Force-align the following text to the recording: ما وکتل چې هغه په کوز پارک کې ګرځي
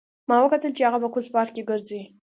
ما 0.29 0.37
وکتل 0.43 0.71
چې 0.77 0.81
هغه 0.87 0.97
په 1.03 1.09
کوز 1.13 1.25
پارک 1.33 1.51
کې 1.55 1.67
ګرځي 1.69 2.01